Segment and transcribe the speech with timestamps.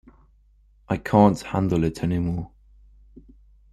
[0.89, 2.49] I can't handle it anymore.